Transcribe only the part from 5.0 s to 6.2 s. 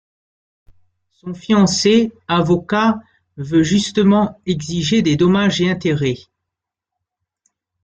des dommages et intérêts.